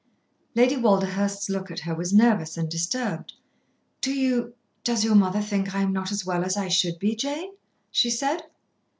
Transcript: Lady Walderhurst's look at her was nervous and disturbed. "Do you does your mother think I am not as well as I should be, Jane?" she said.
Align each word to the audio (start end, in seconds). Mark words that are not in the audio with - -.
Lady 0.55 0.75
Walderhurst's 0.75 1.47
look 1.47 1.69
at 1.69 1.81
her 1.81 1.93
was 1.93 2.11
nervous 2.11 2.57
and 2.57 2.67
disturbed. 2.69 3.33
"Do 4.01 4.11
you 4.11 4.55
does 4.83 5.03
your 5.03 5.13
mother 5.13 5.41
think 5.41 5.75
I 5.75 5.81
am 5.83 5.93
not 5.93 6.11
as 6.11 6.25
well 6.25 6.43
as 6.43 6.57
I 6.57 6.69
should 6.69 6.97
be, 6.97 7.15
Jane?" 7.15 7.53
she 7.91 8.09
said. 8.09 8.41